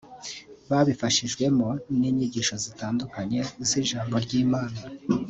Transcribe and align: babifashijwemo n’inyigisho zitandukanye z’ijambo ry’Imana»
babifashijwemo 0.69 1.67
n’inyigisho 1.99 2.55
zitandukanye 2.63 3.39
z’ijambo 3.67 4.15
ry’Imana» 4.25 4.79